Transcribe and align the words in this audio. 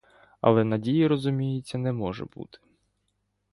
Але 0.41 0.63
надії, 0.63 1.07
розуміється, 1.07 1.77
не 1.77 1.91
може 1.93 2.25
бути. 2.25 2.59